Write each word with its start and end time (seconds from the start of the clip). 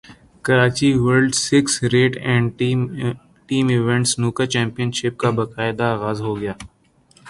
Karachi 0.45 0.89
world 1.03 1.31
six 1.47 1.73
red and 1.93 2.45
team 3.49 3.65
event 3.73 4.03
snooker 4.13 4.45
champion 4.53 4.89
شپ 4.97 5.15
کا 5.21 5.29
باقاعدہ 5.37 5.85
اغاز 5.95 6.17
ہوگیا 6.27 6.53